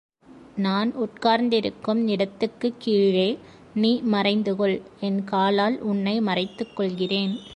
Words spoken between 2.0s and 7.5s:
இடத்துக்குக் கீழே நீ மறைந்து கொள் என் காலால் உன்னை மறைத்துக் கொள்கிறேன்.